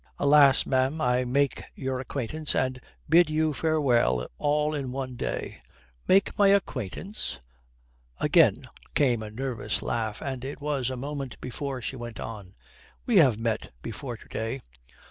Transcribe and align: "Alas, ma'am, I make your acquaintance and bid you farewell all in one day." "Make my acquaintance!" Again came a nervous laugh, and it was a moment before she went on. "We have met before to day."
"Alas, 0.17 0.65
ma'am, 0.65 0.99
I 0.99 1.25
make 1.25 1.61
your 1.75 1.99
acquaintance 1.99 2.55
and 2.55 2.81
bid 3.07 3.29
you 3.29 3.53
farewell 3.53 4.25
all 4.39 4.73
in 4.73 4.91
one 4.91 5.15
day." 5.15 5.59
"Make 6.07 6.35
my 6.39 6.47
acquaintance!" 6.47 7.39
Again 8.19 8.65
came 8.95 9.21
a 9.21 9.29
nervous 9.29 9.83
laugh, 9.83 10.19
and 10.19 10.43
it 10.43 10.59
was 10.59 10.89
a 10.89 10.97
moment 10.97 11.39
before 11.39 11.83
she 11.83 11.95
went 11.97 12.19
on. 12.19 12.55
"We 13.05 13.17
have 13.17 13.37
met 13.37 13.69
before 13.83 14.17
to 14.17 14.27
day." 14.27 14.61